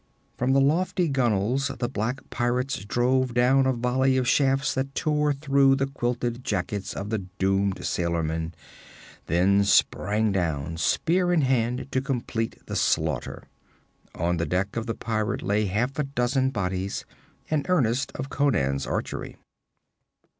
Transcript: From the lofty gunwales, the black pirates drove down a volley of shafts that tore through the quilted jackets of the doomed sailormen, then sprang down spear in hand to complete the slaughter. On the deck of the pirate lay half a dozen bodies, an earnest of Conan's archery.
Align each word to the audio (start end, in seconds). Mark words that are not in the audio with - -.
From 0.35 0.53
the 0.53 0.59
lofty 0.59 1.07
gunwales, 1.07 1.67
the 1.77 1.87
black 1.87 2.27
pirates 2.31 2.83
drove 2.85 3.35
down 3.35 3.67
a 3.67 3.71
volley 3.73 4.17
of 4.17 4.27
shafts 4.27 4.73
that 4.73 4.95
tore 4.95 5.31
through 5.31 5.75
the 5.75 5.85
quilted 5.85 6.43
jackets 6.43 6.93
of 6.95 7.11
the 7.11 7.19
doomed 7.37 7.75
sailormen, 7.85 8.53
then 9.27 9.63
sprang 9.63 10.31
down 10.31 10.77
spear 10.77 11.31
in 11.31 11.41
hand 11.41 11.87
to 11.91 12.01
complete 12.01 12.57
the 12.65 12.75
slaughter. 12.75 13.43
On 14.15 14.37
the 14.37 14.47
deck 14.47 14.75
of 14.75 14.87
the 14.87 14.95
pirate 14.95 15.43
lay 15.43 15.67
half 15.67 15.99
a 15.99 16.03
dozen 16.03 16.49
bodies, 16.49 17.05
an 17.51 17.63
earnest 17.69 18.11
of 18.15 18.27
Conan's 18.31 18.87
archery. 18.87 19.37